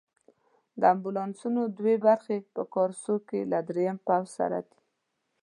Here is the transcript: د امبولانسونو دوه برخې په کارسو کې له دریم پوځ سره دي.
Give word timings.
د 0.79 0.81
امبولانسونو 0.93 1.61
دوه 1.77 1.93
برخې 2.05 2.37
په 2.53 2.61
کارسو 2.73 3.15
کې 3.27 3.39
له 3.51 3.59
دریم 3.69 3.97
پوځ 4.07 4.25
سره 4.37 4.59
دي. 4.67 4.79